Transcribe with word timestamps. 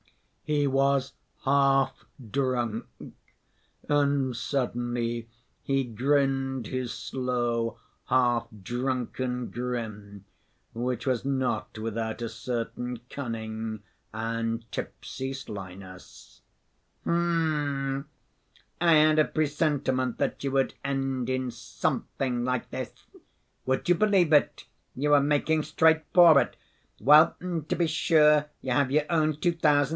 He 0.43 0.65
was 0.67 1.13
half 1.45 2.05
drunk, 2.31 2.87
and 3.87 4.35
suddenly 4.35 5.29
he 5.61 5.85
grinned 5.85 6.67
his 6.67 6.91
slow 6.91 7.77
half‐drunken 8.09 9.51
grin, 9.51 10.25
which 10.73 11.05
was 11.07 11.23
not 11.23 11.77
without 11.77 12.21
a 12.21 12.27
certain 12.27 12.99
cunning 13.09 13.83
and 14.11 14.69
tipsy 14.73 15.33
slyness. 15.33 16.41
"H'm!... 17.03 18.05
I 18.81 18.93
had 18.93 19.19
a 19.19 19.25
presentiment 19.25 20.17
that 20.17 20.43
you 20.43 20.51
would 20.51 20.73
end 20.83 21.29
in 21.29 21.51
something 21.51 22.43
like 22.43 22.71
this. 22.71 22.91
Would 23.67 23.87
you 23.87 23.95
believe 23.95 24.33
it? 24.33 24.65
You 24.95 25.11
were 25.11 25.21
making 25.21 25.63
straight 25.63 26.03
for 26.13 26.41
it. 26.41 26.57
Well, 26.99 27.37
to 27.39 27.75
be 27.75 27.87
sure 27.87 28.49
you 28.61 28.71
have 28.71 28.91
your 28.91 29.05
own 29.09 29.39
two 29.39 29.53
thousand. 29.53 29.89